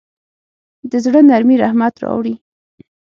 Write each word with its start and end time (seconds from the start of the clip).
د 0.91 0.93
زړه 1.05 1.19
نرمي 1.29 1.55
رحمت 1.63 1.93
راوړي. 2.03 2.35